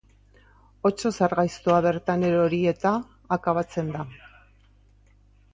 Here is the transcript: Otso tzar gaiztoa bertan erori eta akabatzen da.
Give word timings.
Otso 0.89 1.11
tzar 1.17 1.35
gaiztoa 1.41 1.75
bertan 1.87 2.25
erori 2.31 2.63
eta 2.73 2.95
akabatzen 3.37 3.93
da. 3.97 4.07